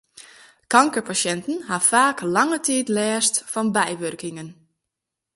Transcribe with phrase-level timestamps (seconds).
[0.75, 4.49] Kankerpasjinten ha faak lange tiid lêst fan bywurkingen.